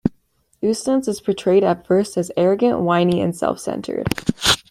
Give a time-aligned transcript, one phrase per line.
[0.61, 4.07] Eustace is portrayed at first as arrogant, whiny, and self-centred.